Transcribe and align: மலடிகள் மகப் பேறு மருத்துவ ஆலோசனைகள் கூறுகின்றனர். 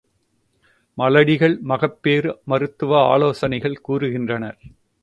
மலடிகள் 0.97 1.59
மகப் 1.61 1.99
பேறு 2.01 2.39
மருத்துவ 2.45 3.01
ஆலோசனைகள் 3.05 3.81
கூறுகின்றனர். 3.87 4.59